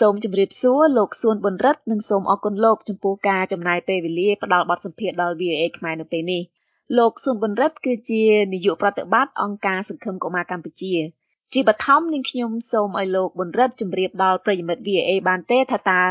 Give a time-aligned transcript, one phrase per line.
[0.00, 6.42] សូមជម្រាបសួរលោកសួនប៊ុនរិទ្ធនិងសូមអរគុណលោកចំពោះការចំណាយពេលវេលាផ្ដល់បទសម្ភាសន៍ដល់ VOA ខ្មែរនៅពេលនេះ
[6.98, 10.94] លោកសួនប៊ុនរិទ្ធគឺជានាយកប្រតិបត្តិអង្គការសង្ឃឹមកុមារកម្ពុជា
[11.52, 16.02] ជាបឋមនាងខ្ញុំសូមឲ្យលោកប៊ុនរិទ្ធជម្រាបដល់ប្រិយមិត្ត VOA បានទេថាតើ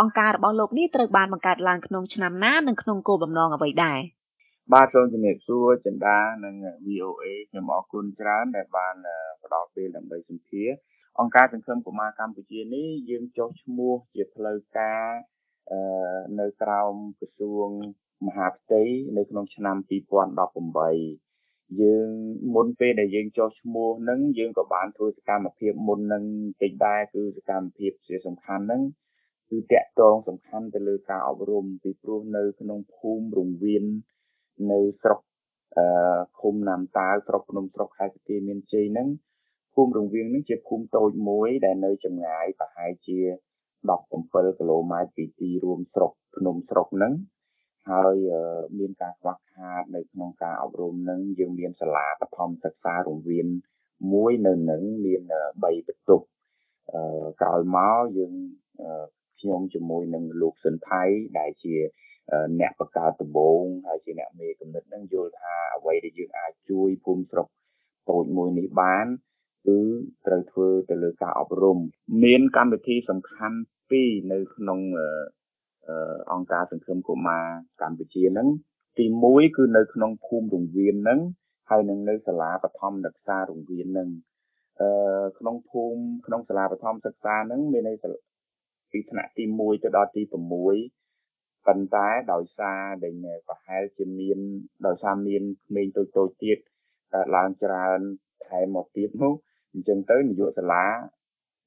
[0.00, 3.98] អង្គការរបស់លោកនេះត្រូវបានបង្កើតឡើងក្នុងឆ្នាំណានិងក្នុងគោលបំណងអ្វីដែរ
[4.72, 6.54] បាទសូមជំរាបសួរចិន្តានិង
[6.88, 8.94] VOA ខ្ញុំអរគុណច្រើនដែលបាន
[9.42, 10.78] ផ្ដល់ពេលដើម្បីសម្ភាសន៍
[11.20, 15.04] អង្គការសង្ឃឹមកុមារកម្ពុជានេះយើងចុះឈ្មោះជាផ្លូវការ
[16.40, 17.68] នៅក្រោមក្រសួង
[18.26, 18.82] មហាផ្ទៃ
[19.16, 19.76] នៅក្នុងឆ្នាំ
[20.62, 22.08] 2018យើង
[22.54, 26.24] មុនពេលដែលយើងចុះឈ្មោះហ្នឹងយើងក៏បានធ្វើសកម្មភាពមុននឹង
[26.62, 28.82] តិចដែរគឺសកម្មភាពជាសំខាន់ហ្នឹង
[29.50, 33.84] គឺតកតងសំខាន់ទៅលើការអប់រំពីព្រោះនៅក្នុងភូមិរង្វៀន
[34.72, 35.20] នៅស្រុក
[35.76, 35.86] អឺ
[36.40, 39.08] ឃុំណាំតាវស្រុកភ្នំស្រុកខេត្តទាមានជ័យហ្នឹង
[39.74, 43.18] ភូមិរង្វៀងនេះជាភូមិតូចមួយដែលនៅចម្ងាយប្រហែលជា
[43.88, 47.12] 17គីឡូម៉ែត្រពីទីរួមស្រុកភ្នំស្រុកហ្នឹង
[47.90, 48.16] ហើយ
[48.78, 53.46] មានការខ្វះខាតនៅក្នុងការអប់រំនឹងយើងមានសាលាបឋមសិក្សារង្វៀន
[54.12, 56.24] មួយនៅនឹងមាន3បន្ទប់
[57.40, 58.32] ក្រោយមកយើង
[59.40, 61.02] ខ្ញុំជាមួយនឹងលោកសិនថៃ
[61.38, 61.74] ដែលជា
[62.60, 67.46] អ្នកបង្កើតដំបូងហើយជាអ្នកមេកំណត់នឹងយល់ថាអ្វីដែលយើងអាចជួយភូមិស្រុក
[68.10, 69.06] តូចមួយនេះបាន
[69.66, 69.78] គឺ
[70.26, 71.78] ត្រូវធ្វើទៅលើការអប់រំ
[72.24, 73.58] មានកម្មវិធីសំខាន់
[73.90, 74.80] ពីរនៅក្នុង
[76.32, 77.44] អង្គការសង្ឃឹមកុមារ
[77.82, 78.48] កម្ពុជាហ្នឹង
[78.98, 81.20] ទី1គឺនៅក្នុងភូមិរង្វៀនហ្នឹង
[81.70, 84.08] ហើយនឹងនៅសាលាបឋមសិក្សារង្វៀនហ្នឹង
[84.80, 84.90] អឺ
[85.38, 87.96] ក្នុងភូមិក្នុងសាលាបឋមសិក្សាហ្នឹងមានន័យ
[88.92, 90.32] ពីថ្នាក់ទី1ទៅដល់ទី6
[91.66, 93.14] ប៉ុន្តែដោយសារដែល
[93.48, 94.38] ប្រហែលជាមាន
[94.86, 96.58] ដោយសារមានក្មេងតូចតូចទៀត
[97.36, 98.00] ឡើងច្រើន
[98.46, 99.34] ថែមមកទៀតនោះ
[99.74, 100.84] អញ្ចឹងទៅនាយកសាលា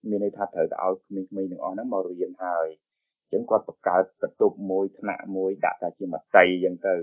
[0.10, 2.68] មានន័យថាត្រូវទៅឲ្យក្មេងៗទាំងអស់ហ្នឹងមករៀនហើយ
[3.22, 6.96] អញ្ចឹងគាត់បង្កើតបន្ទប់មួយថ្នាក់មួយដាក់តែជាមតីអញ្ចឹងទៅ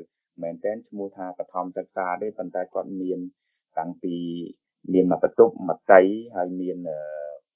[0.42, 3.19] មែនតើឈ្មោះថាបឋមសិក្សាទេប៉ុន្តែគាត់មាន
[3.78, 4.16] តាំងពី
[4.93, 6.03] មានមកបន្ទប់មតី
[6.37, 6.78] ហើយមាន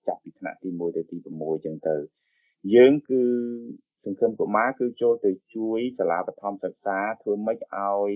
[0.06, 1.97] ចាប់ពីថ្នាក់ទី1ទៅទី6អញ្ចឹងទៅ
[2.75, 3.22] យើងគឺ
[4.04, 8.10] សង្គមកុមារគឺចូលទៅជួយសាលាបឋមសិក្សាធ្វើម៉េចឲ្យ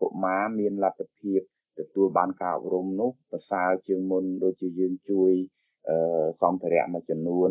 [0.00, 1.40] កុមារមានលទ្ធភាព
[1.78, 5.32] ទទួលបានការអប់រំនោះប្រសើរជាងមុនដូចជាយើងជួយ
[6.42, 7.50] សម្ភារៈមួយចំនួន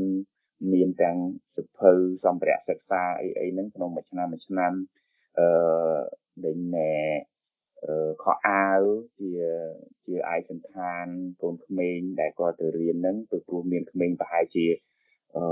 [0.73, 1.17] មានទាំង
[1.55, 1.91] សភៅ
[2.25, 4.71] សម្ភារៈសិក្សាអីអីហ្នឹងក្នុងមួយឆ្នាំមួយឆ្នាំ
[5.39, 5.47] អឺ
[6.45, 6.93] ដេញណែ
[7.85, 8.81] អឺខោអាវ
[9.19, 9.31] ជា
[10.05, 11.05] ជាឯកសន្តាន
[11.41, 14.65] កូនក្មេងដែលគាត់ទៅរៀនហ្នឹងព្រោះមានក្មេងប្រហែលជា
[15.35, 15.43] អឺ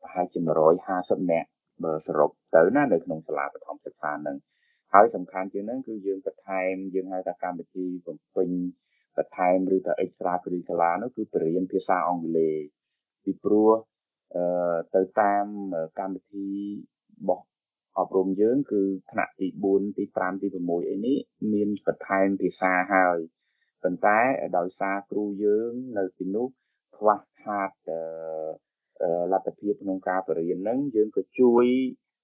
[0.00, 0.38] ប្រហែលជា
[0.86, 1.48] 150នាក់
[1.84, 4.36] បើសរុបទៅណានៅក្នុងសាលាបឋមសិក្សាហ្នឹង
[4.94, 8.50] ហើយសំខាន់ជាងហ្នឹងគឺយើងបន្ថែមយើងហៅថាកម្មវិធីបំពេញ
[9.16, 12.56] បន្ថែមឬក៏ extra curricular នោះគឺបរិញ្ញាភាសាអង់គ្លេស
[13.24, 13.70] ពីព្រោះ
[14.34, 14.44] អឺ
[14.94, 15.46] ទៅតាម
[15.98, 17.44] កម្មវិធីរបស់
[17.98, 21.18] អប់រំយើងគឺថ្នាក់ទី4ទី5ទី6អីនេះ
[21.52, 23.18] មានបន្ថែមភាសាហើយ
[23.82, 24.18] ប៉ុន្តែ
[24.58, 26.46] ដោយសារគ្រូយើងនៅទីនោះ
[26.96, 27.70] ខ្វះខាត
[29.32, 31.66] លទ្ធភាពក្នុងការបរៀនហ្នឹងយើងក៏ជួយ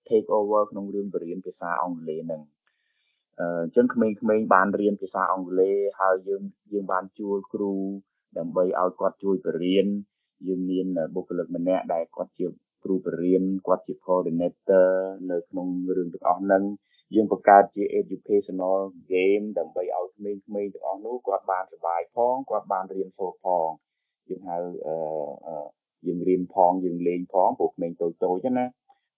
[0.09, 2.43] take over ក្នុងរឿងបរៀនភាសាអង់គ្លេសហ្នឹង
[3.41, 6.43] អញ្ចឹងក្មេងៗបានរៀនភាសាអង់គ្លេសហើយយើង
[6.73, 7.73] យើងបានជួលគ្រូ
[8.39, 9.87] ដើម្បីឲ្យគាត់ជួយបរៀន
[10.47, 12.47] យើងមានបុគ្គលិកម្នាក់ដែលគាត់ជា
[12.85, 14.89] គ្រូបរៀនគាត់ជា coordinator
[15.31, 16.65] នៅក្នុងរឿងទាំងអស់ហ្នឹង
[17.15, 18.79] យើងបង្កើតជា educational
[19.13, 23.69] game ដើម្បីឲ្យក្មេងៗទាំងអស់នោះគាត់បានសប្បាយផងគាត់បានរៀនសូត្រផង
[24.29, 25.67] យើងហៅអឺ
[26.07, 28.65] យើងរៀនផងយើងលេងផងពួកក្មេងតូចតូចណា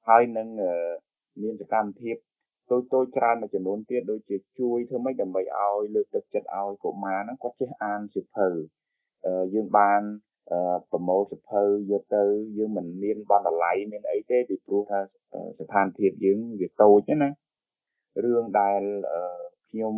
[0.09, 0.49] ហើយនឹង
[1.43, 2.17] មានសកម្មភាព
[2.71, 8.49] តូចតូចច្រើនមួយចំនួនទៀតដូចជាជួយធ្វើម៉េចដើម្បីឲ្យលើកទឹកចិត្តឲ្យកុមារហ្នឹងគាត់ចេះអានសៀវភៅ
[9.55, 10.01] យើងបាន
[10.91, 12.23] ប្រមូលសភៅយកទៅ
[12.57, 14.99] យើងមិនមានបណ្ណាល័យមានអីទេពីព្រោះថា
[15.59, 17.29] ស្ថានភាពយើងវាតូចណា
[18.25, 18.81] រឿងដែល
[19.71, 19.95] ខ្ញុំ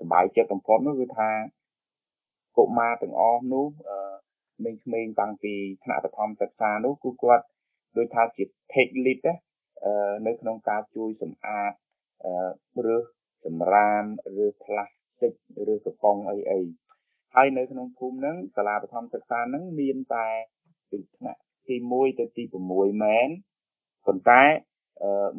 [0.00, 1.30] សប្បាយចិត្តបំផុតនោះគឺថា
[2.58, 3.66] កុមារទាំងអស់នោះ
[4.84, 5.54] ក្មេងៗតាំងពី
[5.84, 7.44] ថ្នាក់បឋមសិក្សានោះគឺគាត់
[7.96, 9.34] ដូចថាជា take lead ណា
[10.26, 11.72] នៅក្នុងការជួយសម្អាត
[12.94, 12.98] ឬ
[13.44, 14.04] សម្រាម
[14.44, 15.32] ឬផ្លាស្ទិក
[15.72, 16.60] ឬកំប៉ុងអីអី
[17.34, 20.26] ហើយនៅក្នុងភូមិហ្នឹងសាលាបឋមសិក្សាហ្នឹងមានតែ
[20.90, 22.44] ពីថ្នាក់ទី1ទៅទី
[22.74, 23.28] 6មែន
[24.06, 24.42] ប៉ុន្តែ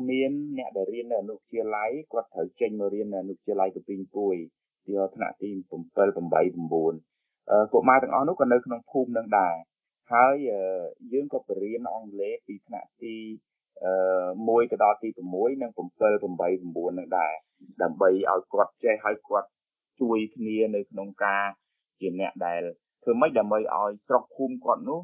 [0.10, 4.36] មានអ្នកដែលរៀននៅអនុវិទ្យាល័យគាត់ត្រូវចេញមករៀននៅអនុវិទ្យាល័យកពីងពួយ
[4.86, 6.18] ទីថ្នាក់ទី7 8 9
[7.74, 9.56] កុមារទាំងអស់នោះក៏នៅក្នុងភូមិនឹងដែរ
[10.14, 10.36] ហើយ
[11.14, 13.16] យើងក៏បរៀនអង់គ្លេសពីថ្នាក់ទី
[13.82, 17.34] 1ទៅដល់ទី6និង7 8 9នឹងដែរ
[17.82, 19.50] ដើម្បីឲ្យគាត់ចេះឲ្យគាត់
[20.02, 21.46] ជួយគ្នានៅក្នុងការ
[22.00, 22.62] ជាអ្នកដែល
[23.04, 25.00] ធ្វើម៉េចដើម្បីឲ្យស្រុកភូមិគាត់នោះ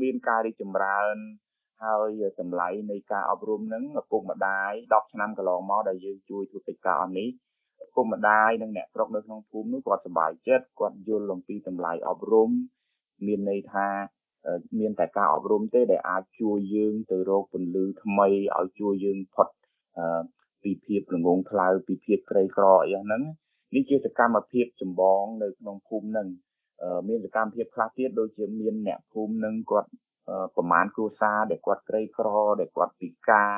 [0.00, 1.16] មានការរីកចម្រើន
[1.84, 7.28] ហើយតម្លៃនៃការអប់រំហ្នឹងឪពុកម្ដាយ10ឆ្នាំកន្លងមកដែលយើងជួយធ្វើកិច្ចការអស់នេះ
[7.84, 12.50] ឪពុកម្ដាយនិងអ្នកស្រុកនៅក្នុងភូមិនោះគាត់សប្បាយចិត្តគាត់យល់អំពីតម្លៃអប់រំ
[13.26, 13.88] មានន័យថា
[14.78, 19.48] មានតែការអប់រំទេដែលអាចជួយយើងទៅរកពន្លឺថ្មីឲ្យជួយយើងផុត
[20.62, 23.22] ពីភាពល្ងងខ្លៅពីភាពក្រីក្រអីហ្នឹង
[23.74, 26.28] នេះជាសកម្មភាពចម្បងនៅក្នុងភូមិហ្នឹង
[27.08, 29.90] មានសកម្មភាពខ្លះទៀតដូចជាមានអ្នកភូមិនឹងគាត់
[30.56, 32.28] ប្រមាណគ្រួសារដែលគាត់ក្រីក្រ
[32.60, 33.54] ដែលគាត់ពិការ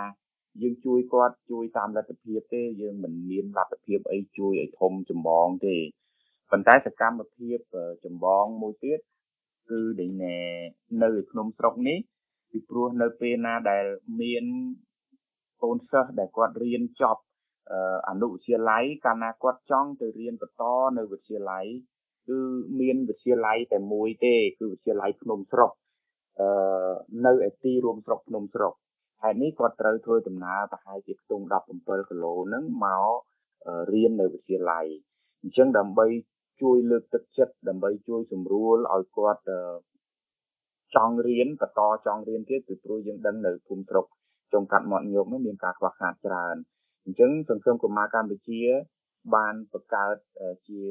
[0.62, 5.76] យើងជួយគាត់ជួយតាមលទ្ធភាពទេយើងមិនមានលទ្ធភាពអីជួយឲ្យធំចម្បងទេ
[6.50, 7.58] ប៉ុន្តែសកម្មភាព
[8.04, 8.98] ចម្បងមួយទៀត
[9.70, 10.10] គឺដែល
[11.02, 11.98] នៅក្នុងស្រុកនេះ
[12.50, 13.84] ពីព្រោះនៅពេលណាដែល
[14.20, 14.44] មាន
[15.62, 17.22] កូនសិស្សដែលគាត់រៀនចប់
[18.08, 20.62] អនុវិទ្យាល័យកាលណាគាត់ចង់ទៅរៀនបន្ត
[20.98, 21.66] នៅវិទ្យាល័យ
[22.28, 22.38] គឺ
[22.80, 25.70] មានវិទ្យាល័យតែមួយទេគឺវិទ្យាល័យភ្នំស្រុក
[26.40, 26.48] អឺ
[27.26, 28.74] នៅឯទីរួមស្រុកភ្នំស្រុក
[29.22, 31.44] ហេតុនេះគាត់ត្រូវធ្វើដំណើរប្រហែលជាខ្ទង់
[31.76, 33.10] 17គីឡូហ្នឹងមក
[33.92, 34.86] រៀននៅវិទ្យាល័យ
[35.42, 36.06] អញ្ចឹងដើម្បី
[36.62, 39.42] ជួយលើកទឹកចិត្តដើម្បីជួយសម្រួលឲ្យគាត់
[40.94, 44.06] ចង់រៀនបន្តចង់រៀនទៀតពីព្រោះយើងដឹងនៅភូមិស្រុក
[44.52, 46.56] ចុងកាត់មាត់ញោកនោះមានការខ្វះខាតច្រើន
[47.04, 48.60] អញ្ចឹងសង្គមកុមារកម្ពុជា
[49.34, 50.16] បានបង្កើត
[50.68, 50.82] ជា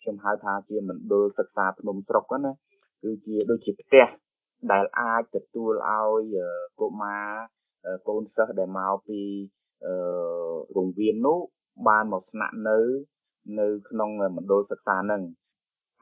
[0.00, 2.52] ខ្ញុំហៅថាជាមណ្ឌលសិក្សាភ្នំស្រុកណា
[3.02, 4.06] គឺជាដូចជាផ្ទះ
[4.72, 6.36] ដែលអាចទទួលឲ្យ
[6.80, 7.28] កុមារ
[8.08, 9.20] កូនសិស្សដែលមកពី
[10.76, 11.38] រង្វៀននោះ
[11.88, 12.78] បានមកស្នាក់នៅ
[13.58, 15.22] នៅក្នុងមណ្ឌលសិក្សាហ្នឹង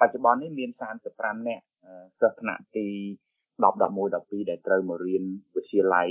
[0.00, 0.70] បច្ចុប្បន្ននេះមាន
[1.08, 1.64] 35នាក់
[2.20, 2.87] សិស្សថ្នាក់ទី
[3.62, 6.08] 10 11 12ដែលត្រូវមករៀនវិទ្យាល័យ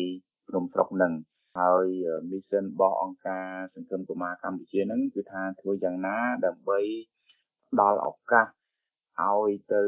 [0.47, 1.13] ភ្នំស្រុកហ្នឹង
[1.59, 1.85] ហើយ
[2.31, 6.79] mission របស់អង្គការសង្គមកុមារកម្ពុជាហ្នឹងគឺថាធ្វើយ៉ាងណាដើម្បី
[7.71, 8.45] ផ្ដល់ឱកាស
[9.27, 9.83] ឲ្យទៅ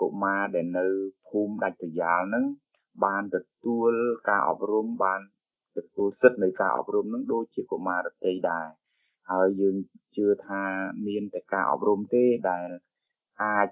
[0.00, 0.86] កុមារដែលនៅ
[1.28, 2.44] ភូមិដាច់ស្រយាលហ្នឹង
[3.04, 3.92] បានទទួល
[4.28, 5.20] ការអប់រំបាន
[5.76, 8.66] ទទួលសិទ្ធិនៃការអប់រំនឹងដូចជាកុមារដទៃដែរ
[9.30, 9.76] ហើយយើង
[10.16, 10.62] ជឿថា
[11.06, 12.68] មានតែការអប់រំទេដែល
[13.42, 13.68] អាច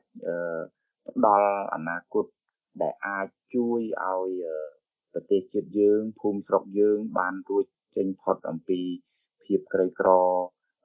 [1.17, 2.25] ផ្ដល់អនាគត
[2.83, 4.31] ដែលអាចជួយឲ្យ
[5.13, 7.65] ប្រទេសជាតិយើងភូមិស្រុកយើងបានរួច
[7.97, 8.81] ចេញផុតអំពី
[9.45, 10.09] ភាពក្រីក្រ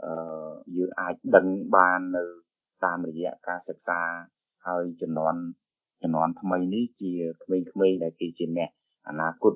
[0.05, 2.25] អឺយើងអាចដឹងបាននៅ
[2.85, 4.01] តាមរយៈការសិក្សា
[4.67, 5.35] ហើយចំនួន
[6.01, 7.13] ចំនួនថ្មីនេះជា
[7.43, 7.57] ក្មេ
[7.91, 8.69] ងៗដែលគេជាអ្នក
[9.09, 9.53] អនាគត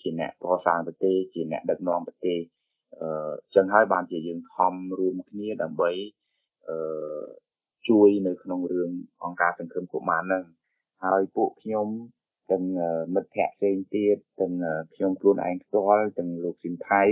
[0.00, 2.38] ជាអ្នកកសាងប្រទេសជាអ្នកដឹកនាំប្រទេស
[3.02, 5.90] អឺចឹងហើយបានជាយើងខំរួមគ្នាដើម្បី
[6.68, 7.24] អឺ
[7.88, 8.90] ជួយនៅក្នុងរឿង
[9.24, 10.44] អង្គការសង្គ្រោះកុមារហ្នឹង
[11.04, 11.88] ហើយពួកខ្ញុំ
[12.50, 12.64] ទាំង
[13.14, 14.54] មិត្តភ័ក្តិផ្សេងទៀតទាំង
[14.94, 17.02] ខ្ញុំខ្លួនឯងផ្ទាល់ទាំងលោកស៊ីនថៃ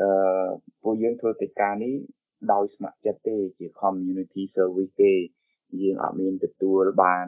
[0.00, 0.46] អឺ
[0.82, 1.94] ពួកយើងធ្វើកិច្ចការនេះ
[2.52, 5.14] ដោយស្ម័គ្រចិត្តទេជា community service ទេ
[5.82, 7.26] យើងអត់មានទទួលបាន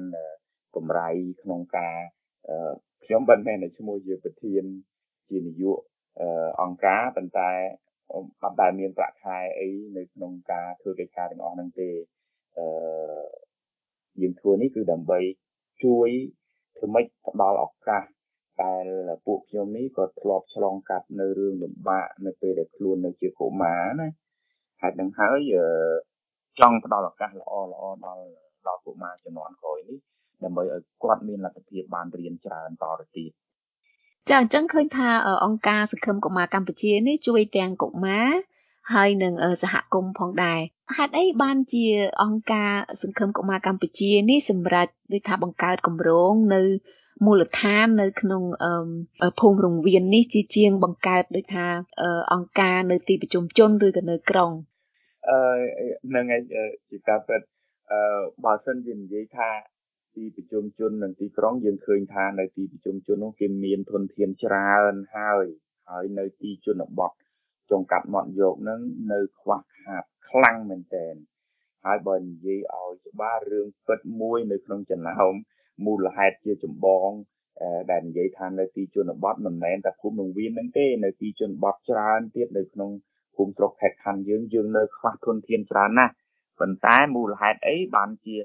[0.77, 1.09] កម្រៃ
[1.43, 1.97] ក្នុងការ
[3.05, 4.65] ខ្ញុំមិនមែនឈ្មោះជាប្រធាន
[5.29, 5.81] ជានាយក
[6.61, 7.51] អង្គការប៉ុន្តែ
[8.43, 11.91] អត់ដែលមានប្រាក់ខែអីនៅក្នុងការធ្វើកិច្ចការទាំងអស់ហ្នឹងទេ
[12.59, 12.67] អឺ
[14.21, 15.19] យើងធ្វើនេះគឺដើម្បី
[15.85, 16.09] ជួយ
[16.77, 18.03] ធ្វើម៉េចផ្ដល់ឱកាស
[18.63, 18.87] ដែល
[19.27, 24.09] ពួកខ្ញុំនេះក៏ធ្លាប់ឆ្លងកាត់នៅរឿងលំបាកនៅពេលដែលខ្លួននៅជាកុមារណា
[24.83, 25.41] ហេតុនឹងហើយ
[26.61, 28.25] ចង់ផ្ដល់ឱកាសល្អល្អដល់
[28.67, 29.99] ដល់កុមារជំនាន់ក្រោយនេះ
[30.45, 33.31] ដើម្បីឲ្យគាត់មានលទ្ធភាពបានរៀនច្រើនតទៅទៀត
[34.31, 35.09] ចាអញ្ចឹងឃើញថា
[35.45, 38.29] អង្គការសង្ឃឹមកុមារកម្ពុជានេះជួយទាំងកុមារ
[38.95, 40.61] ហើយនឹងសហគមន៍ផងដែរ
[40.97, 41.85] ហេតុអីបានជា
[42.23, 46.63] អង្គការសង្ឃឹមកុមារកម្ពុជានេះសម្រាប់ដូចថាបង្កើតគម្រោងនៅ
[47.25, 48.43] មូលដ្ឋាននៅក្នុង
[49.41, 51.67] ភូមិរង្វៀននេះជាជាងបង្កើតដូចថា
[52.33, 54.51] អង្គការនៅទីប្រជុំជនឬក៏នៅក្រុង
[55.29, 55.39] អឺ
[56.15, 56.43] នឹងឯង
[56.91, 57.41] ជាការពិត
[57.91, 58.01] អឺ
[58.45, 59.51] បើសិនជានិយាយថា
[60.17, 65.45] ទីប្រជុំជននិងទីក្រុងយើងឃើញថានៅទីប្រជុំជននោះគេមានធនធានច្រើនហើយ
[65.91, 67.13] ហើយនៅទីជនបទ
[67.71, 68.81] ចុងកាត់មាត់យកនឹង
[69.13, 71.15] នៅខ្វះខាតខ្លាំងមែនទែន
[71.85, 75.35] ហើយបើនិយាយឲ្យច្បាស់រឿងពិតមួយនៅក្នុងចំណោម
[75.87, 77.11] មូលហេតុជាចម្បង
[77.91, 82.91] ដែលនិយាយថានៅទីជនបទមិនមែនតែភូមិនងវៀនហ្នឹងទេនៅទីជនបទច្រើនទៀតនៅក្នុង
[83.37, 86.13] ភូមិស្រុកខេត្តខណ្ឌយើងយើងនៅខ្វះធនធានច្រើនណាស់
[86.59, 88.37] ប៉ុន្តែមូលហេតុអីបានជា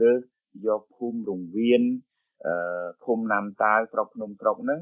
[0.00, 0.22] រើស
[0.66, 1.82] យកភូមិរង្វៀន
[2.46, 4.80] អឺឃុំណាំតាវស្រុកភ្នំស្រុកហ្នឹង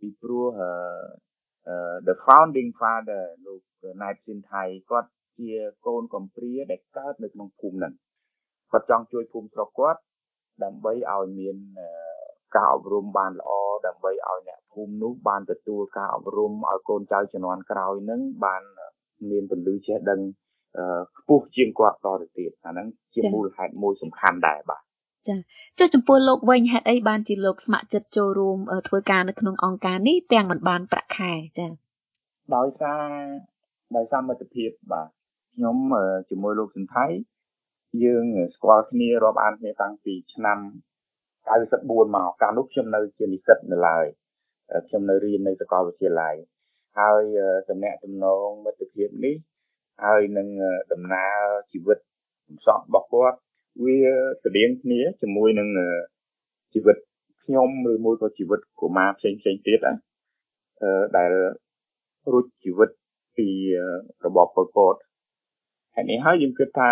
[0.00, 3.60] ពីព្រោះអឺ the founding father លោក
[4.02, 5.50] ណែតស៊ីនថៃគាត់ជា
[5.86, 7.94] កូនកំព្រាដែលកើតនៅក្នុងភូមិហ្នឹង
[8.72, 10.00] គាត់ចង់ជួយភូមិស្រុកគាត់
[10.64, 11.56] ដើម្បីឲ្យមាន
[12.56, 13.50] ការអប់រំបានល្អ
[13.86, 18.62] ដើម្បីឲ្យអ្នកភូមិនោះបានទទួលការអប់រំឲ្យកូនចៅជំនាន់ក្រោយនឹងបាន
[19.30, 20.20] មានពលឺចេះដឹង
[21.18, 24.82] ខ្ពស់ជាងគាត់តទៅទៀតអាហ្នឹងជាមូលហេតុមួយសំខាន់ដែរបាទ
[25.28, 25.36] ចា
[25.78, 31.66] ចុះចំពោះលោកវិញហេតុអីបានជាលោកស្ម័គ្រចិត្តចូលរួមធ្វើការនៅក្នុងអង្គការនេះទាំងមិនបានប្រាក់ខែចា
[32.54, 33.02] ដោយសារ
[33.96, 35.08] ដោយសារមិត្តភាពបាទ
[35.54, 35.76] ខ្ញុំ
[36.30, 37.06] ជាមួយលោកសិនថៃ
[38.04, 38.24] យើង
[38.54, 40.58] ស្គាល់គ្នារាប់អានគ្នាតាំងពីឆ្នាំ
[41.46, 44.04] 94មកកាលនោះខ្ញុំនៅជានិស្សិតនៅឡើយ
[44.88, 46.34] ខ្ញុំនៅរៀននៅសាកលវិទ្យាល័យ
[46.98, 47.22] ហើយ
[47.70, 49.36] តំណែងតំណងមិត្តភាពនេះ
[50.04, 50.48] ហើយនឹង
[50.92, 51.38] ដំណើរ
[51.72, 51.98] ជីវិត
[52.46, 53.38] កំសត់របស់គាត់
[53.84, 53.96] វា
[54.44, 55.68] ស្តៀងគ្នាជាមួយនឹង
[56.74, 56.96] ជីវិត
[57.42, 59.94] ខ្ញុំឬមួយក៏ជីវិតកុមារផ្សេងផ្សេងទៀតណា
[60.82, 61.30] អឺដែល
[62.32, 62.90] រួចជីវិត
[63.36, 63.48] ពី
[64.24, 64.94] របបប៉ុលពត
[65.94, 66.90] ហើយនេះហើយយើងគិតថា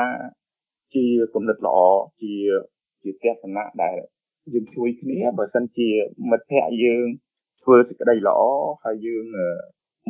[0.94, 1.78] ជាគំនិតល្អ
[2.20, 2.32] ជា
[3.02, 3.96] ជាទស្សនៈដែល
[4.54, 5.88] យើងជួយគ្នាបើសិនជា
[6.30, 7.06] មិត្តភ័ក្តិយើង
[7.62, 8.40] ធ្វើសេចក្តីល្អ
[8.84, 9.24] ហើយយើង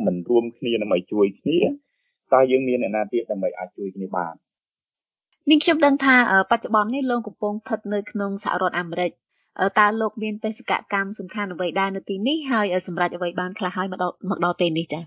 [0.05, 1.59] មិនរួមគ្នាដើម្បីជួយគ្នា
[2.33, 4.33] តើយើងមានអ្នកណាទៀតដើម្បីអាចជួយគ្នាបាន
[5.49, 6.15] នាងខ្ញុំដឹងថា
[6.51, 9.11] បច្ចុប្បន្ននេះលោកកំពុងស្ថិតនៅក្នុងសហរដ្ឋអាមេរិក
[9.79, 15.03] តើលោកមានបេសកកម្មសំខាន់អ្វីដែរនៅទីនេះហើយសម្រាប់អ្វីបានខ្លះហើយមកដល់មកដល់ពេលនេះចា៎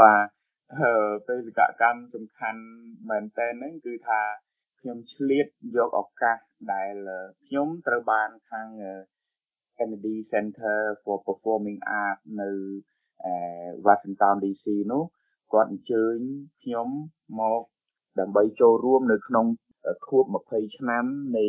[0.00, 0.26] បាទ
[1.28, 2.62] បេសកកម្មសំខាន់
[3.10, 4.20] មែនតើហ្នឹងគឺថា
[4.80, 6.38] ខ្ញុំឆ្លៀតយកឱកាស
[6.72, 6.94] ដែល
[7.46, 8.68] ខ្ញុំត្រូវបានខាង
[9.76, 12.50] Kennedy Center for Performing Arts នៅ
[13.86, 15.04] Washington DC នោះ
[15.52, 16.16] គាត់អញ្ជើញ
[16.62, 16.88] ខ្ញុំ
[17.40, 17.62] មក
[18.20, 19.46] ដើម្បីចូលរួមនៅក្នុង
[20.06, 21.04] ខួប20ឆ្នាំ
[21.36, 21.46] នៃ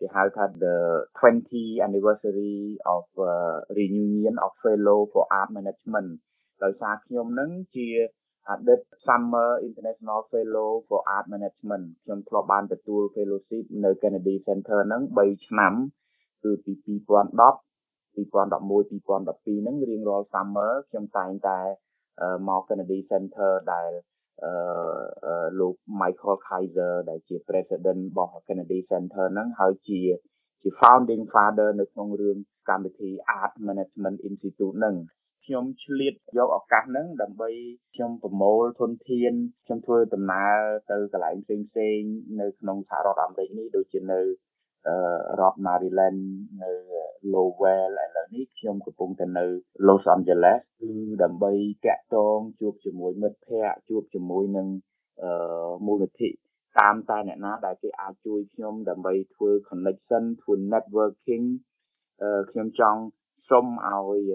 [0.00, 0.76] គេហៅថា the
[1.18, 2.56] 20 anniversary
[2.94, 6.10] of uh, reunion of fellow for art management
[6.62, 7.88] ដោយសារខ្ញុំនឹងជា
[8.50, 15.72] អតីត Summer International Fellow for Art Management ខ្ញុំធ្លាប់បានទទួល fellowship នៅ Kennedy Center ហ្នឹង3ឆ្នាំ
[16.44, 16.96] គឺពី2010
[18.16, 21.58] 2011 2012ហ្នឹងរៀងរាល់ summer ខ្ញុំតែងតែ
[22.48, 23.90] មក Kennedy Center ដែល
[24.44, 30.00] អឺលោក Michael Kaiser ដែលជា president របស់ Kennedy Center ហ្នឹងហើយជា
[30.62, 32.36] ជា founding father នៅក្នុងរឿង
[32.68, 34.96] កម្មវិធី Art Management Institute ហ្នឹង
[35.44, 37.50] ខ្ញុំឆ្លៀតយកឱកាសហ្នឹងដើម្បី
[37.94, 39.32] ខ្ញុំប្រមូលធនធាន
[39.64, 40.56] ខ្ញុំធ្វើដំណើរ
[40.90, 41.98] ទៅកន្លែងផ្សេងផ្សេង
[42.40, 44.20] នៅក្នុងសហរដ្ឋអាមេរិកនេះដូចជានៅ
[45.40, 46.20] រដ្ឋ Maryland
[46.62, 46.70] នៅ
[47.32, 49.44] Lowell ឥឡូវនេះខ្ញុំកំពុងតែនៅ
[49.86, 51.52] Los Angeles គឺដើម្បី
[51.86, 54.66] តាក់ទងជួបជាមួយមិត្តភ័ក្តិជួបជាមួយនឹង
[55.86, 56.28] មូលនិធិ
[56.78, 61.44] តាមតែអ្នកណាដែលគេអាចជួយខ្ញុំដើម្បីធ្វើ connection ធ្វើ networking
[62.50, 63.00] ខ្ញុំចង់
[63.50, 64.32] សុំឲ្យ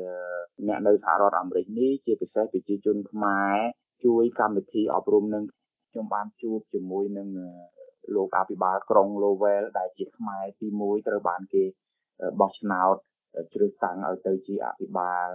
[0.67, 3.57] អ្នកនៅសហរដ្ឋអាមេរិកនេះជាពិសេសប្រជាជនខ្មែរ
[4.05, 5.43] ជួយកម្មវិធីអប់រំនឹង
[5.91, 7.27] ខ្ញុំបានជួបជាមួយនឹង
[8.15, 11.63] លោកអភិបាលក្រុង Lowell ដែលជាខ្មែរទី1ត្រូវបានគេ
[12.39, 12.95] បោះឆ្នោត
[13.53, 15.27] ជ្រើសតាំងឲ្យទៅជាអភិបាល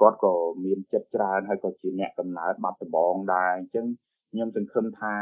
[0.00, 3.86] គាត់ក៏មានចិត្តច្រើនហើយក៏ជាអ្នកកំណើតបាត់ដំបងដែរអញ្ចឹង
[4.30, 5.14] ខ្ញុំសង្ឃឹមថា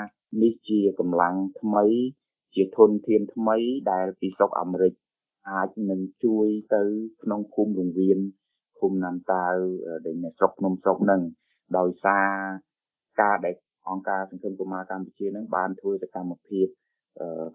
[0.42, 1.85] នេះជាកម្លាំងថ្មី
[2.54, 3.57] ជាធនធានថ្មី
[3.92, 4.92] ដែលពីស្រុកអាមេរិក
[5.50, 6.83] អាចនឹងជួយទៅ
[7.23, 8.19] ក្នុងភូមិរង្វៀន
[8.78, 9.54] ភូមិណាំតាវ
[10.04, 11.23] ដែលនៅស្រុកភ្នំស្រុកហ្នឹង
[11.78, 12.28] ដោយសារ
[13.21, 13.54] ការដែល
[13.90, 16.66] អង្គការសង្គមកុមារកម្ពុជានឹងបានធ្វើសកម្មភាព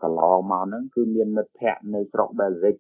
[0.04, 2.76] កន្លងមកហ្នឹងគឺមានមិត្តភ័ក្តិនៅស្រុកបែលហ្សិក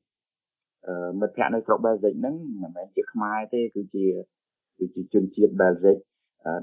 [1.20, 4.06] មិត្តភ័ក្តិនៅស្រុកបែលហ្សិកហ្នឹងមិនមែនជាខ្មែរទេគឺជា
[4.78, 5.98] គឺជាជនជាតិបែលហ្សិក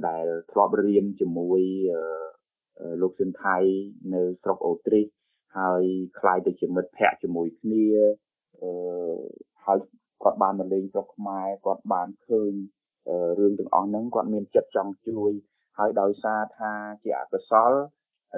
[0.09, 1.61] ដែលធ្លាប់រៀនជាមួយ
[3.01, 3.57] លោកស៊ិនថៃ
[4.15, 5.07] នៅស្រុកអូទ្រីស
[5.59, 5.83] ហើយ
[6.21, 7.87] ខ្លាយទៅជាមិត្តភ័ក្តិជាមួយគ្នា
[8.63, 8.71] អឺ
[9.65, 9.79] ហើយ
[10.23, 12.53] គាត់បានមកលេងស្រុកខ្មែរគាត់បានឃើញ
[13.39, 15.33] រឿងទាំងអស់ហ្នឹងគាត់មានចិត្តចង់ជួយ
[15.83, 16.73] ហើយដោយសារថា
[17.03, 17.73] ជាអកុសល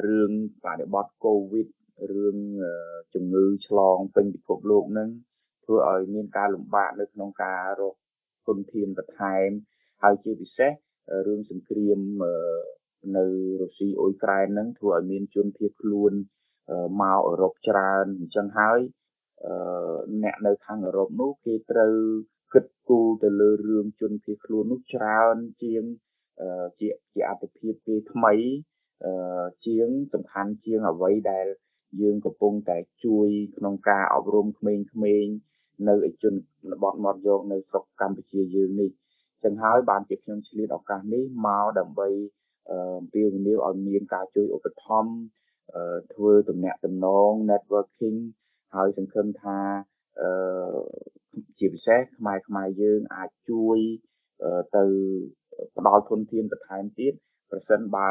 [0.07, 0.31] រឿង
[0.65, 1.69] បរិបត្តិកូវីដ
[2.13, 2.37] រឿង
[3.15, 5.09] ជំងឺឆ្លងពេញពិភពលោកនឹង
[5.65, 7.95] ធ្វើឲ្យមានការលំបាកនៅក្នុងការរក
[8.47, 9.49] ទុនធានបន្ថែម
[10.03, 10.73] ហើយជាពិសេស
[11.27, 11.99] រឿងសង្គ្រាម
[13.17, 13.27] នៅ
[13.61, 16.13] រុស្ស៊ីអ៊ុយក្រែនហ្នឹងធ្វើឲ្យមានជនភៀសខ្លួន
[17.03, 18.81] មកអឺរ៉ុបច្រើនអញ្ចឹងហើយ
[20.23, 21.95] អ្នកនៅខាងអឺរ៉ុបនោះគេត្រូវ
[22.53, 25.85] គិតគូរទៅលើរឿងជនភៀសខ្លួននោះច្រើនជាង
[26.81, 28.35] ជាជាអត្ថភាពគេថ្មី
[29.67, 31.47] ជាងសំខាន់ជាងអ្វីដែល
[32.01, 35.35] យើងកំពុងតែជួយក្នុងការអប់រំក្មេងៗ
[35.89, 36.35] នៅឯជន
[36.83, 38.91] បទមកយកនៅស្រុកកម្ពុជាយើងនេះ
[39.45, 42.09] ចឹងហើយបានជាខ្ញុំឆ្លៀតឱកាសនេះមកដើម្បី
[42.71, 45.13] អំពាវនាវឲ្យមានការជួយឧបត្ថម្ភ
[46.15, 48.19] ធ្វើទំនាក់ទំនង networking
[48.75, 49.59] ហើយសង្ឃឹមថា
[51.59, 53.79] ជាពិសេសខ្មែរខ្មែរយើងអាចជួយ
[54.77, 54.85] ទៅ
[55.77, 57.13] ផ្ដល់ធនធានបន្ថែមទៀត
[57.51, 58.09] ប្រសិនបើ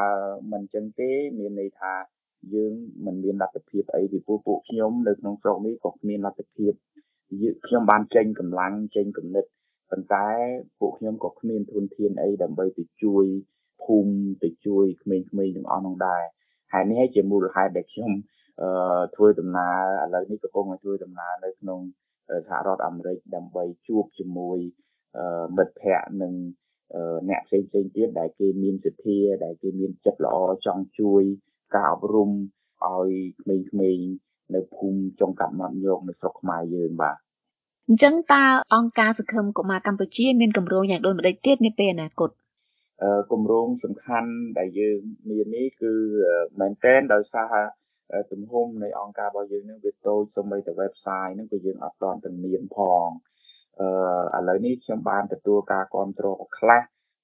[0.52, 1.92] មិនចឹងទេមានន័យថា
[2.54, 2.72] យើង
[3.06, 6.72] មិនមានលទ្ធភាពអីពីពួកពួកខ្ញុំនៅក្នុងស្រុកនេះក៏គ្មានលទ្ធភាព
[7.66, 9.44] ខ្ញុំបានចេញកម្លាំងចេញគំនិត
[9.90, 10.28] ប៉ុន្តែ
[10.80, 13.24] ពួកខ្ញុំក៏គ្មានធនធានអីដើម្បីទៅជួយ
[13.84, 16.22] ភូមិទៅជួយក្មេងៗទាំងអស់នោះដែរ
[16.72, 18.12] ហើយនេះជាមូលហេតុដែលខ្ញុំ
[18.60, 21.80] អឺធ្វើដំណើរឥឡូវនេះកំពុងតែធ្វើដំណើរនៅក្នុង
[22.48, 24.58] សហរដ្ឋអាមេរិកដើម្បីជួបជាមួយ
[25.56, 26.32] មិត្តភ័ក្តិនិង
[27.28, 30.36] អ្នកផ្សេងផ្សេងទៀតដែលគេមានសទ្ធាដែលគេមានចិត្តល្អ
[30.66, 31.22] ចង់ជួយ
[31.74, 33.08] ការអប់រំឲ្យ
[33.42, 34.08] ក្មេងៗ
[34.54, 37.16] នៅភូមិចុងកាត់មាត់ញោកនៅស្រុកខ្មែរយើងបាទ
[37.88, 42.30] អញ្ចឹងតើអង្គការសង្ឃឹមកុមារកម្ពុជាមានគម្រោងយ៉ាងដូចម្តេចទៀតនាពេលអនាគត
[43.32, 44.98] គម្រោងសំខាន់ដែលយើង
[45.30, 45.92] មាននេះគឺ
[46.60, 47.54] មែនតែនដោយសារ
[48.32, 53.08] ទំហំនៃអង្គការរបស់យើងនឹងវាតូចសូម្បីតែ website ហ្នឹងក៏យើងអត់ទាន់ទាំងមានផង
[53.80, 56.82] អឺឥឡូវនេះខ្ញុំបានទទួលការគ្រប់គ្រងខ្លះ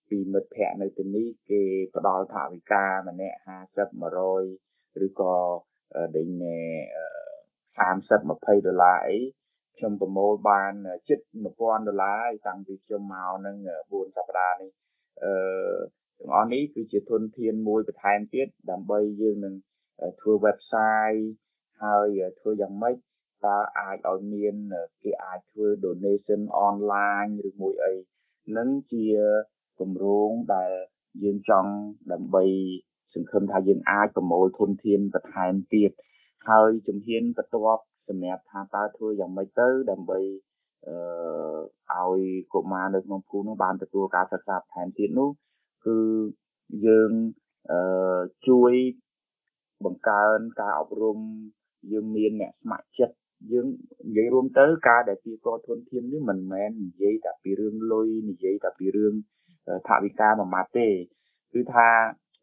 [0.09, 1.63] ពីមិត្តភ័ក្តិនៅទីនេះគេ
[1.97, 3.39] ផ្ដល់ថវិកាម្នាក់
[3.77, 3.89] 50
[4.43, 5.37] 100ឬក៏
[6.17, 6.29] ដេញ
[7.79, 9.19] 30 20ដុល្លារអី
[9.77, 10.73] ខ្ញុំប្រមូលបាន
[11.09, 11.21] ជិត
[11.55, 13.57] 1000ដុល្លារតាំងពីខ្ញុំមកនឹង
[13.91, 14.71] 4សប្តាហ៍នេះ
[15.25, 15.33] អឺ
[16.19, 19.55] ទាំងអស់នេះគឺជាធនធានមួយបន្ថែមទៀតដើម្បីយើងនឹង
[20.21, 21.23] ធ្វើ website
[21.83, 22.09] ហើយ
[22.41, 22.97] ធ្វើយ៉ាងម៉េច
[23.47, 24.55] តើអាចឲ្យមាន
[25.03, 27.95] គេអាចធ្វើ donation online ឬមួយអី
[28.57, 29.07] នឹងជា
[29.81, 30.73] គម្រោងដែល
[31.23, 31.73] យើងចង់
[32.13, 32.45] ដើម្បី
[33.15, 35.91] សង្ឃឹមថាយើងអាចប្រមូលធនធានបន្ថែមទៀត
[36.49, 40.21] ហើយជំហានបន្ទាប់សម្រាប់ថាតើធ្វើយ៉ាងម៉េចទៅដើម្បី
[40.87, 42.23] អឺឲ្យ
[42.55, 45.31] កុមារនៅក្នុងភូមិនោះបានទទួលការសិក្សាបន្ថែមទៀតនោះ
[45.87, 45.99] គឺ
[46.87, 47.13] យើង
[47.71, 48.73] អឺជួយ
[49.85, 51.19] បង្កើនការអប់រំ
[51.93, 53.15] យើងមានអ្នកស្ម័គ្រចិត្ត
[53.53, 53.67] យើង
[54.09, 59.15] និយាយរួមទៅការដែលជាកធនធាននេះមិនមែននិយាយតែពីរឿងលុយនិយាយតែពីរឿង
[59.89, 60.89] ថវិកាមួយម៉ាត់ទេ
[61.53, 61.89] គឺថា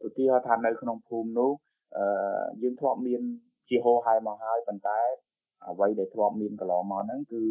[0.06, 1.52] ឧទាហរណ៍ថានៅក្នុងភូមិនោះ
[1.98, 2.06] អឺ
[2.62, 3.22] យើងធ្លាប់មាន
[3.70, 5.00] ជាហោហែមកហើយប៉ុន្តែ
[5.70, 7.44] អ្វីដែលធ្លាប់មានកន្លងមកហ្នឹងគឺ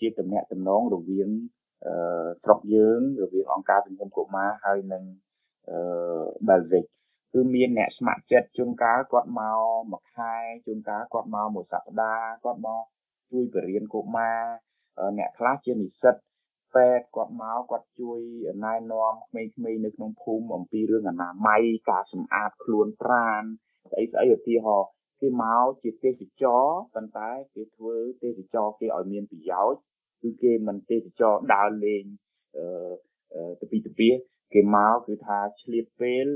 [0.00, 1.28] ជាតំណែងតំណងរវាង
[1.86, 1.94] អឺ
[2.44, 5.02] ស្រុកយើងរវាងអង្គការសង្គមកុមារហើយនិង
[5.70, 5.78] អឺ
[6.48, 6.84] Belgic
[7.32, 9.60] គឺមានអ្នកស្ម័គ្រចិត្តជួនកាលគាត់មក
[9.92, 10.34] មួយខែ
[10.66, 12.82] ជួនកាលគាត់មកមួយសប្តាហ៍គាត់មក
[13.30, 14.40] ជួយបរៀនកុមារ
[15.18, 16.14] អ្នកខ្លះជានិស្សិត
[16.74, 18.20] ពេទ្យគាត់មកគាត់ជួយ
[18.64, 23.42] ណែនាំក្មេងៗនៅក្នុងភូមិអំពីរឿងអនាម័យការសម្អាតខ្លួនប្រាណ
[23.90, 24.88] ស្អីស្អីឧទាហរណ៍
[25.20, 29.80] គេមកជាទេសចរប៉ុន្តែគេធ្វើទេសចរគេឲ្យមានប្រយោជន៍
[30.22, 32.04] គឺគេមិនទេសចរដើរលេង
[32.56, 34.08] អឺទៅពីទៅពី
[34.52, 36.26] គេមកគឺថាឆ្លៀតពេល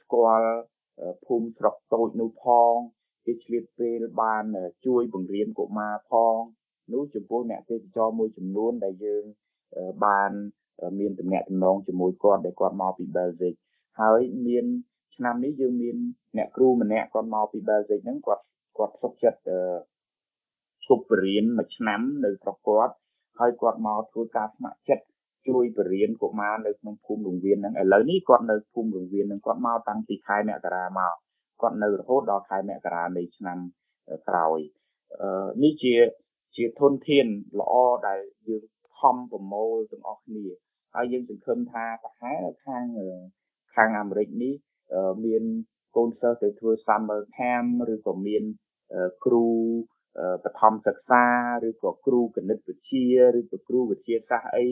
[0.00, 0.52] ស្គាល់
[1.26, 2.72] ភូមិស្រុកតូចនោះផង
[3.26, 4.44] គេឆ្លៀតពេលបាន
[4.86, 6.34] ជួយបង្រៀនកុមារផង
[6.92, 9.24] នោះចំពោះអ្នកទេសចរមួយចំនួនដែលយើង
[10.04, 10.30] បាន
[10.98, 13.54] មានតំណែងតំណងជាមួយគាត់ដែលគាត់មកពី Belgium
[14.00, 14.64] ហើយមាន
[15.16, 15.96] ឆ្នាំនេះយើងមាន
[16.36, 18.44] អ្នកគ្រូម្នាក់គាត់មកពី Belgium ហ្នឹងគាត់
[18.76, 19.40] គាត់សុខចិត្ត
[20.86, 22.94] ឈប់បរៀនមួយឆ្នាំនៅស្រុកគាត់
[23.38, 25.04] ហើយគាត់មកធ្វើការស្ម័គ្រចិត្ត
[25.48, 31.14] ជួយបរៀនកុមារនៅក្នុងភូមិរង្វៀនហ្នឹងឥឡូវនេះគាត់នៅភូមិរង្វៀនហ្នឹងគាត់មកតាំងពីខែមករាមក
[31.60, 33.58] គាត់នៅរហូតដល់ខែមករានៃឆ្នាំ
[34.28, 34.58] ក្រោយ
[35.20, 35.94] អឺនេះជា
[36.56, 37.26] ជាធនធាន
[37.60, 37.74] ល្អ
[38.08, 38.64] ដែលយើង
[38.98, 40.46] ខំប្រមូលទាំងអស់គ្នា
[40.94, 42.84] ហើយយើងសង្ឃឹមថាប្រហែលខាង
[43.74, 44.54] ខាងអាមេរិកនេះ
[45.24, 45.42] មាន
[45.96, 48.44] កូនសិស្សទៅធ្វើ summer camp ឬក៏មាន
[49.24, 49.46] គ្រូ
[50.44, 51.24] បឋមសិក្សា
[51.68, 54.66] ឬក៏គ្រូគណិតវិទ្យាឬក៏គ្រូវិទ្យាសាស្ត្រអី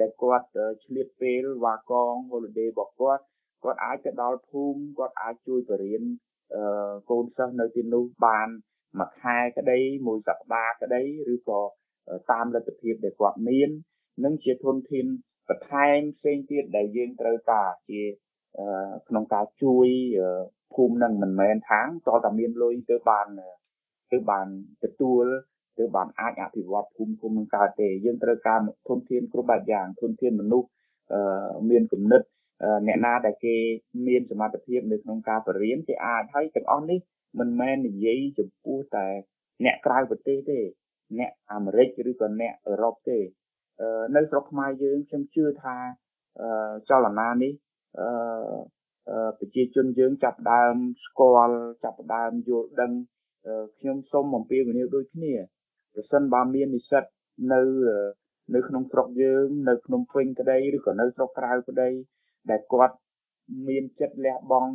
[0.00, 0.46] ដែលគាត់
[0.84, 3.24] ឆ្លៀតពេលវ៉ាកង holiday របស់គាត់
[3.64, 6.02] គាត់អាចទៅដល់ភូមិគាត់អាចជួយបរៀន
[7.10, 8.48] កូនសិស្សនៅទីនោះបាន
[9.00, 11.02] មួយខែក្តីមួយសប្តាហ៍ក្តី
[11.34, 11.60] ឬក៏
[12.30, 13.70] តាមលទ្ធភាពដែលគាត់មាន
[14.24, 15.06] នឹងជាធនធាន
[15.48, 18.02] បន្ថែមផ្សេងទៀតដែលយើងត្រូវការជា
[19.08, 19.88] ក្នុងការជួយ
[20.74, 23.26] ភូមិនឹងមិនមែនថាតើតែមានលុយទៅបាន
[24.12, 24.46] ទៅបាន
[24.84, 25.24] ទទួល
[25.80, 30.68] ទើបបានអាចអភិវឌ្ឍភូមិគុំនឹងកើតទេយើងត្រូវការធនធានគ្រប់បែបយ៉ាងធនធានមនុស្ស
[31.70, 32.22] មានគំនិត
[32.86, 33.56] អ្នកណាដែលគេ
[34.06, 36.98] មានសមត្ថភាពនៅក្នុងការបរៀនគេអាចហើយទាំងអស់នេះ
[37.38, 39.06] មិនមែននិយាយចំពោះតែ
[39.64, 40.58] អ្នកក្រៅប្រទេសទេ
[41.18, 43.18] អ្នកអាមេរិកឬក៏អ្នកអឺរ៉ុបទេ
[44.16, 45.76] នៅស្រុកខ្មែរយើងខ្ញុំជឿថា
[46.88, 47.52] ចលនានេះ
[48.00, 52.92] អឺប្រជាជនយើងចាប់ដើមស្គាល់ចាប់ដើមយល់ដឹង
[53.78, 55.32] ខ្ញុំសូមអំពាវនាវដូចគ្នា
[55.94, 57.04] ប្រសិនបើមាននិស្សិត
[57.52, 57.60] នៅ
[58.54, 61.88] នៅក្នុងស្រុកយើងនៅក្នុងពេញក្តីឬក៏នៅស្រុកក្រៅក្តី
[62.50, 62.96] ដែលគាត់
[63.68, 64.72] មានចិត្តលះបង់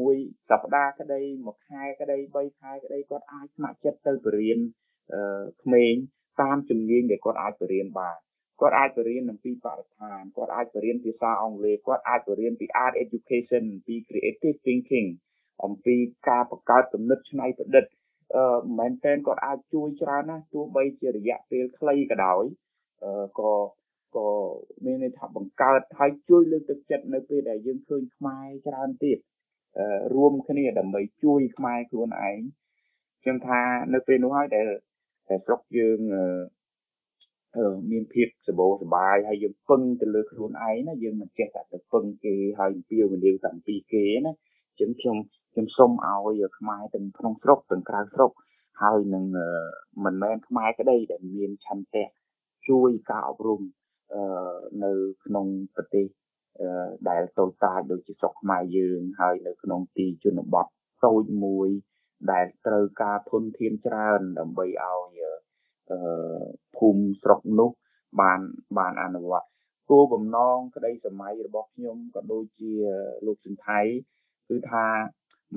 [0.00, 0.16] មួយ
[0.50, 4.58] សប្តាហ៍ក្តីមួយខែក្តី3ខែក្តីគាត់អាចស្ម័គ្រចិត្តទៅបរៀន
[5.62, 5.94] ក្មេង
[6.40, 8.18] តាមជំនាញដែលគាត់អាចបរៀនបាន
[8.60, 15.08] គាត់អាចបរៀនអំពីបរិស្ថានគាត់អាចបរៀនភាសាអង់គ្លេសគាត់អាចបរៀនពី art education ពី creative thinking
[15.64, 15.96] អំពី
[16.28, 18.01] ការបង្កើតគំនិតច្នៃប្រឌិតអឺ
[18.78, 22.44] មែនតើគាត់អាចជួយច្រើនណាស់ទោះបីជារយៈពេលខ្លីក៏ដោយ
[23.04, 23.52] អឺក៏
[24.16, 24.28] ក៏
[24.84, 29.18] មានន័យថាបង្កើតហើយជួយលើកទឹកចិត្តនៅពេលដែលយើងឃើញខ្មែរច្រើនទៀត
[30.14, 32.38] រួមគ្នាដើម្បីជួយខ្មែរខ្លួនឯង
[33.22, 33.60] ខ្ញុំថា
[33.94, 34.66] នៅពេលនោះហើយដែល
[35.28, 35.98] តែស្រុកយើង
[37.56, 44.32] អឺមានភាពសបោសបាយហើយយើងពឹងទៅលើខ្លួនឯងណាយើងមិនចេះតែទៅពឹងគេហើយពៀវនាវតាំងពីគេណា
[44.80, 45.16] ចឹងខ្ញុំ
[45.52, 48.30] ខ្ញុំសូមឲ្យខ្មែរទាំងក្នុងស្រុកទាំងក្រៅស្រុក
[48.82, 49.24] ហើយនឹង
[50.04, 52.06] មិនមែនខ្មែរក្តីដែលមានឆន្ទៈ
[52.68, 53.60] ជួយការអប់រំ
[54.14, 54.22] អឺ
[54.84, 54.92] នៅ
[55.24, 56.06] ក្នុងប្រទេស
[57.08, 60.66] ដែលតូចតាចដូចជាស្រុកខ្មែរយើងហើយនៅក្នុងទីជនបទ
[61.06, 61.68] តូចមួយ
[62.32, 65.20] ដែលត្រូវការធនធានច្រើនដើម្បីឲ្យ
[65.90, 65.98] អឺ
[66.76, 67.70] ភូមិស្រុកនោះ
[68.20, 68.40] បាន
[68.78, 69.48] បានអនុវត្ត
[69.90, 72.72] គោលបំណងក្តីសម័យរបស់ខ្ញុំក៏ដូចជា
[73.26, 73.80] លោកសិនថៃ
[74.48, 74.86] គឺថា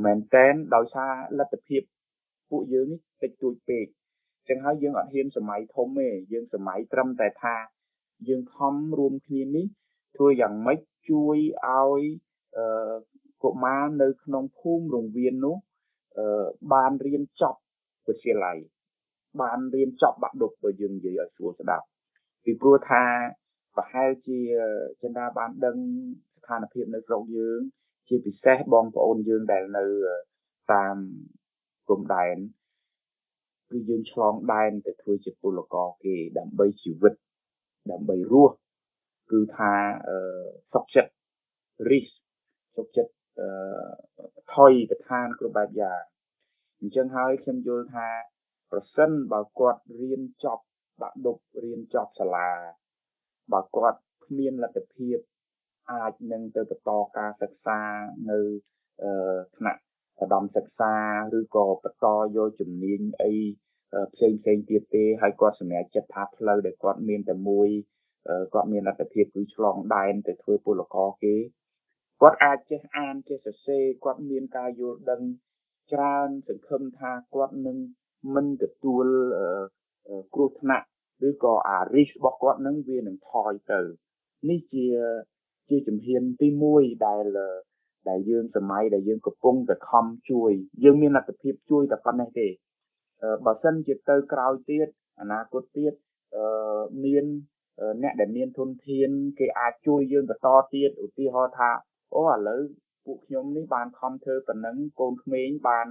[0.04, 1.82] មែនតែនដោយសារលទ្ធភាព
[2.50, 3.86] ពួកយើងនេះតិចតួចពេក
[4.50, 7.56] ចឹងហើយយើងអត់ហ៊ានសម័យធំទេយើងសម័យត្រឹមតែថា
[8.28, 9.66] យើងខំរួមគ្នានេះ
[10.18, 10.80] ធ្វើយ៉ាងម៉េច
[11.10, 12.04] ជួយឲ្យ
[13.44, 15.56] កុមារនៅក្នុងភូមិរង្វៀននោះ
[16.74, 17.60] បានរៀនចប់
[18.08, 18.58] វិទ្យាល័យ
[19.42, 21.86] បានរៀនចប់បាក់ឌុបបើយើងនិយាយឲ្យស្រួលស្ដាប់
[22.44, 23.04] ពីព្រោះថា
[23.76, 24.40] ប្រហែលជា
[25.02, 25.78] ចិន្តាបានដឹង
[26.38, 27.60] ស្ថានភាពនៅស្រុកយើង
[28.08, 29.86] ជាពិសេសបងប្អូនយើងដែលនៅ
[30.74, 30.96] តាម
[31.88, 32.38] ព្រំដែន
[33.70, 37.13] គឺយើងឆ្លងដែនទៅធ្វើជាពលករគេដើម្បីជីវិត
[37.91, 38.56] ដើម្បីរស់
[39.32, 39.74] គឺថា
[40.74, 41.12] សុខចិត្ត
[41.89, 42.06] រិះ
[42.76, 43.13] សុខចិត្ត
[44.56, 46.02] ថយទៅឋានគ្រប់បែបយ៉ាង
[46.80, 48.08] អញ្ចឹងហើយខ្ញុំយល់ថា
[48.72, 50.63] ប្រសិនបើគាត់រៀនចប់
[51.02, 52.50] បាក់ឌុបរៀនចប់សាលា
[53.54, 55.18] បើគាត់គ្មានលទ្ធភាព
[55.91, 57.80] អាចនឹងទៅបន្តការសិក្សា
[58.32, 58.39] នៅ
[59.58, 59.82] ថ្នាក់
[60.21, 60.93] ឧត្តមសិក្សា
[61.38, 63.34] ឬក៏បន្តយកជំនាញអី
[64.13, 67.69] ផ្សេងផ្សេងទៀតទេហើយគាត់សម្រេចចិត្តថាផ្លូវដែលគាត់មានតែមួយ
[68.54, 71.36] គាត់មានលទ្ធភាពគឺឆ្លងដែនទៅធ្វើពលករគេ
[72.21, 75.21] គាត់អាចចេះអានចេះសរសេរគាត់មានការយល់ដឹង
[75.91, 77.78] ច្រើនសង្ឃឹមថាគាត់នឹង
[78.36, 79.06] មិនទទួល
[80.34, 80.86] គ្រោះថ្នាក់
[81.28, 83.80] ឬក៏អារិសរបស់គាត់នឹងវានឹងថយទៅ
[84.50, 84.88] នេះជា
[85.69, 86.47] ជាជំហានទី
[86.78, 87.25] 1ដែល
[88.10, 90.51] ដែលយើងសម័យដែលយើងកំពុងតែខំជួយ
[90.84, 92.47] យើងមានលទ្ធភាពជួយតែប៉ុណ្ណេះទេ
[93.45, 94.88] បើសិនជាទៅក្រោយទៀត
[95.21, 95.93] អនាគតទៀត
[97.06, 97.25] មាន
[98.04, 101.69] អ្នកដែលមានធនធាន គេអាចជួយយើងបន្តទៀតឧទាហរណ៍ថា
[102.15, 102.62] អូឥឡូវ
[103.06, 105.88] ពួកខ្ញុំនេះបានខំធ្វើប៉ុណ្ណឹងកូនក្មេងបាន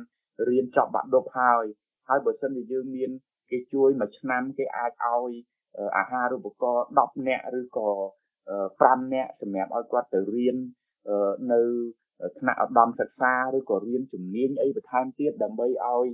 [0.48, 1.64] រៀនចប់បាក់ឌុបហើយ
[2.08, 3.10] ហើយបើសិនជាយើងមាន
[3.50, 5.32] គេជួយមួយឆ្នាំគេអាចឲ្យ
[5.96, 7.90] អាហារូបករណ៍10នាក់ឬក៏
[8.43, 10.57] 5នាក់សម្រាប់ឲ្យគាត់ទៅរៀន
[11.53, 11.61] នៅ
[12.39, 16.05] ថ្នាក់ឧត្តមសិក្សាឬក៏រៀនជំនាញអីបន្ថែមទៀតដើម្បីឲ្យ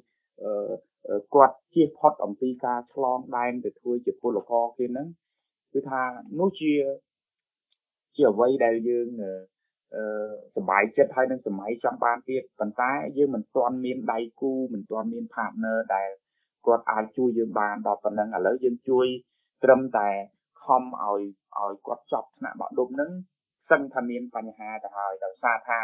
[1.35, 5.07] គាត់ជៀសផុតអំពីការឆ្លងដែនទៅធ្វើជាពលករគេហ្នឹង
[5.73, 6.01] គឺថា
[6.39, 6.73] នោះជា
[8.15, 9.33] ជាអ្វីដែលយើងអឺ
[10.55, 16.09] សบายចិត្តហើយនឹងសម័យចង់បានទៀតប៉ុន្តែយើងមិនទាន់មានដៃគូមិនទាន់មាន partner ដែល
[16.65, 19.05] គាត់អាចជួយយើងបានដល់ប៉ុណ្ណឹងឥឡូវយើងជួយ
[19.63, 20.09] ត្រឹមតែ
[20.70, 21.20] ខំឲ្យ
[21.58, 23.10] ឲ្យគាត់ចប់ថ្នាក់បាក់ឌុបហ្នឹង
[23.70, 25.80] សឹងថាមានបញ្ហាទៅហើយដោយសារថា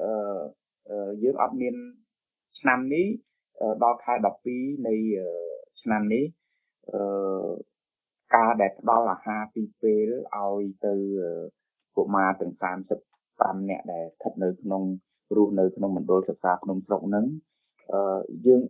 [0.00, 1.74] អឺយើងអត់មាន
[2.60, 3.06] ឆ្នាំនេះ
[3.84, 4.14] ដល់ខែ
[4.50, 4.94] 12នៃ
[5.82, 6.24] ឆ្នាំនេះ
[6.92, 7.50] អឺ
[8.36, 10.94] ការដែលផ្ដល់អាហារពីរពេលឲ្យទៅ
[11.96, 12.52] កុមារទាំង
[13.10, 14.82] 35នាក់ដែលស្ថិតនៅក្នុង
[15.36, 17.26] រស់នៅក្នុងមណ្ឌលសិក្សាក្នុងស្រុកហ្នឹង
[17.92, 18.60] អឺយើង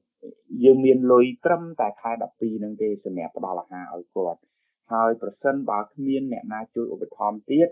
[0.65, 4.41] យើងមានលុយត្រឹមតែខែ12ហ្នឹងទេសម្រាប់ផ្ដល់អាហារឲ្យគាត់
[4.90, 7.68] ហើយប្រសិនបើគ្មានអ្នកណាជួយឧបត្ថម្ភទៀត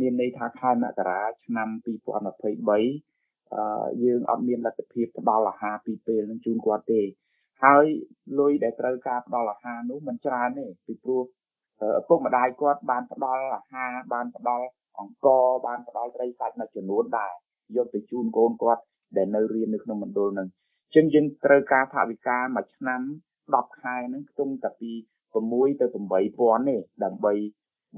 [0.00, 1.68] មានន័យថាខែមករាឆ្នាំ
[3.06, 7.02] 2023យើងអត់មានលទ្ធភាពផ្ដល់អាហារពីរពេលនឹងជូនគាត់ទេ
[7.64, 7.84] ហើយ
[8.38, 11.22] លុយដែលត្រូវការផ្ដល់អាហារនោះមិនច្រើនទេពីព្រោះ
[12.00, 14.66] ឪពុកម្ដាយគាត់បានផ្ដល់អាហារបានផ្ដល់
[14.98, 15.26] អង្គ
[15.66, 17.32] បានផ្ដល់ត្រីសាច់មួយចំនួនដែរ
[17.76, 18.82] យកទៅជូនកូនគាត់
[19.16, 20.48] ដែលនៅរៀននៅក្នុងមណ្ឌលនឹង
[20.84, 23.00] អញ្ចឹងយើងត្រូវការថវិកាមួយឆ្នាំ
[23.44, 24.92] 10ខែហ្នឹងខ្ទង់តែពី
[25.34, 27.32] 6ទៅ8000ទេដើម្បី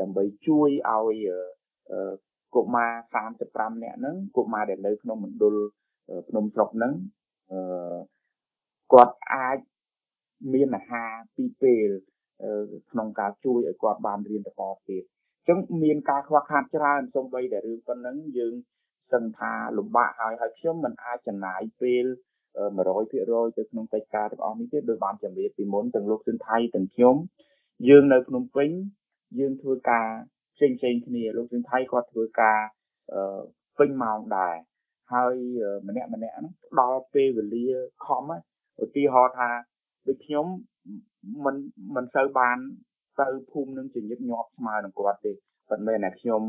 [0.00, 1.28] ដើម្បីជួយឲ្យ
[2.54, 2.90] កុមារ
[3.36, 5.54] 35នាក់ហ្នឹងកុមារដែលនៅក្នុងមណ្ឌល
[6.28, 6.92] ភ្នំស្រុកហ្នឹង
[7.52, 7.98] អឺ
[8.92, 9.58] គាត់អាច
[10.54, 11.88] មានអាហារពីរពេល
[12.90, 15.04] ក្នុងការជួយឲ្យគាត់បានរៀនបន្តទៀត
[15.38, 18.54] អញ្ចឹងមានការខ្វះខាតច្រើនសូម្បីតែរឿងប៉ុណ្ណឹងយើង
[19.12, 22.06] សឹងថាលំបាកហើយហើយខ្ញុំមិនអាចចំណាយពេល
[22.58, 27.16] 100%ទៅក្នុងកិច្ចការទាំងអស់នេះទេដោយបានជម្រាបពីមុនទាំងលោកស៊ិនថៃទាំងខ្ញុំ
[27.88, 28.70] យើងនៅភ្នំពេញ
[29.38, 30.08] យើងធ្វើការ
[30.56, 32.58] ផ្សេងផ្សេងគ្នាលោកស៊ិនថៃគាត់ធ្វើការ
[33.78, 34.56] ពេញម៉ោងដែរ
[35.12, 35.34] ហើយ
[35.88, 37.66] ម្នាក់ម្នាក់ហ្នឹងផ្ដល់ពេលវេលា
[38.06, 38.22] ខំ
[38.82, 39.50] ឧទាហរណ៍ថា
[40.06, 40.46] ដូចខ្ញុំ
[41.44, 41.56] មិន
[41.96, 42.56] មិនសូវបាន
[43.20, 45.32] ទៅភូមិនឹងជាញឹកញាប់ស្មើនឹងគាត់ទេ
[45.70, 46.42] ប៉ុន្តែណាខ្ញុំ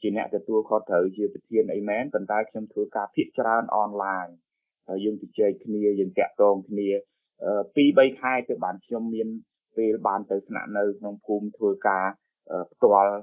[0.00, 4.26] ជាអ្នកទទួលខុសត្រូវជាប្រធានអីមែនប៉ុន្តែខ្ញុំធ្វើការភាកច្រើនអនឡាញ
[5.04, 6.88] យើងជជែកគ្នាយើងតាក់ទងគ្នា
[7.48, 9.28] 2 3ខែទៅបានខ្ញុំមាន
[9.76, 12.04] ពេលបានទៅស្នាក់នៅក្នុងភូមិធ្វើការ
[12.72, 13.14] ផ្ទាល់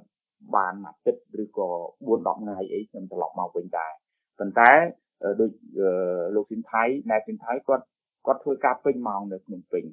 [0.55, 1.69] បានមួយអាទិត្យឬក៏
[2.05, 3.91] 4 10ថ្ងៃអីខ្ញុំត្រឡប់មកវិញដែរ
[4.39, 4.71] ប៉ុន្តែ
[5.39, 5.51] ដូច
[6.35, 7.85] លោកស៊ីនថៃណែស៊ីនថៃគាត់
[8.25, 9.83] គាត់ធ្វើការពេញម៉ោងនៅភ្នំពេញ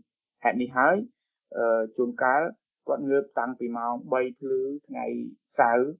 [0.44, 0.96] ហេតុនេះហើយ
[1.96, 2.42] ជួនកាល
[2.88, 5.07] គាត់ងើបតាំងពីម៉ោង3ភ្លឺថ្ងៃ
[5.59, 5.90] សៅរ៍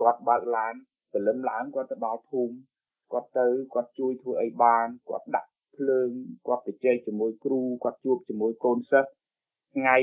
[0.00, 0.74] គាត់បើកឡាន
[1.12, 2.54] ព្រលឹមឡើងគាត់ទៅដល់ភូមិ
[3.12, 6.08] គាត់ទៅគាត់ជួយធ្វើអីបានគាត់ដាក់ភ្លើង
[6.46, 9.10] គាត់ទៅជែកជាមួយគ្រូគាត់ជួបជាមួយកូនសិស្ស
[9.74, 9.96] ថ្ងៃ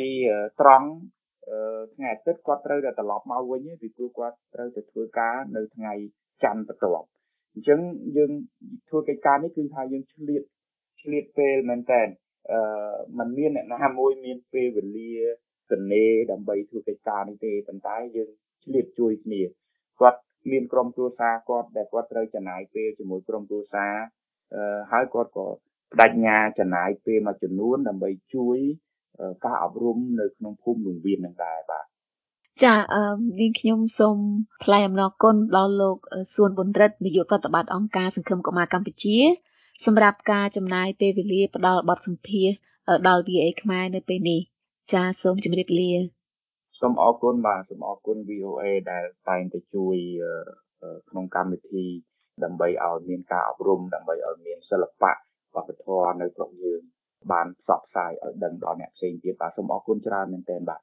[0.61, 0.89] ត្រង់
[1.95, 5.93] ថ្ងៃអាទិត្យគាត់ត្រូវតែត្រឡប់មកវិញពីព្រោះគាត់ត្រូវទៅធ្វើការនៅថ្ងៃ
[6.43, 7.07] ច័ន្ទបន្ទាប់
[7.53, 7.79] អញ្ចឹង
[8.17, 8.31] យើង
[8.89, 10.43] ធ្វើកិច្ចការនេះគឺថាយើងឆ្លៀត
[11.01, 12.01] ឆ្លៀតពេលមែនតើ
[12.51, 15.11] អឺมันមានអ្នកណាមួយមានពេលវេលា
[15.71, 18.29] សនេដើម្បីធ្វើកិច្ចការនេះទេប៉ុន្តែយើង
[18.63, 19.41] ឆ្លៀតជួយគ្នា
[19.99, 20.19] គាត់
[20.51, 23.93] មានក្រុមគ្រួសារគាត់ដែលគាត់ត្រូវចំណាយពេលជាមួយក្រុមគ្រួសារ
[24.55, 25.47] អឺហើយគាត់ក៏
[25.99, 28.57] បដិញ្ញាចំណាយពេលមួយចំនួនដើម្បីជួយ
[29.45, 31.85] ការអប់រំនៅក្នុងភូមិលំវៀននឹងដែរបាទ
[32.63, 33.03] ចាអឺ
[33.39, 34.17] នាងខ្ញុំសូម
[34.63, 35.97] ថ្លែងអំណរគុណដល់លោក
[36.35, 39.17] សួនប៊ុនរិទ្ធនាយកប្រតិបត្តិអង្គការសង្ឃឹមកុមារកម្ពុជា
[39.85, 42.49] សម្រាប់ការចំណាយពេលវេលាផ្ដល់បទសម្ភាស
[43.07, 44.41] ដល់ VA ខ្មែរនៅពេលនេះ
[44.93, 45.91] ចាសូមជម្រាបលា
[46.85, 49.97] សូមអរគុណបាទសូមអរគុណ VOA ដែលតែងតែជួយ
[51.09, 51.85] ក្នុងកម្មវិធី
[52.43, 55.11] ដើម្បីឲ្យមានការអប់រំដើម្បីឲ្យមានសិល្បៈ
[55.55, 56.81] វប្បធម៌នៅក្នុងយើង
[57.31, 60.81] បានផ្សព្វផ្សាយឲ្យដឹងដល់អ្នកផ្សេងទៀតបាទសូមអរគុណច្រើនមែនទែនបាទ